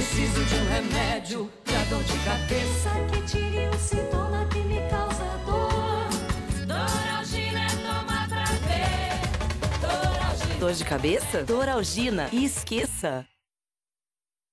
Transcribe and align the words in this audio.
Preciso 0.00 0.42
de 0.46 0.54
um 0.54 0.68
remédio 0.70 1.50
pra 1.62 1.84
dor 1.84 2.02
de 2.02 2.18
cabeça 2.20 2.90
que 3.12 3.20
tire 3.30 3.68
o 3.68 3.78
sintoma 3.78 4.46
que 4.46 4.60
me 4.60 4.80
causa 4.88 5.26
dor. 5.44 6.08
Doralgina 6.66 7.66
toma 7.68 8.26
pra 8.26 8.44
ver. 8.66 9.20
Doralgina. 9.78 10.54
Dor 10.58 10.72
de 10.72 10.84
cabeça? 10.86 11.44
Doralgina. 11.44 12.30
Esqueça. 12.32 13.26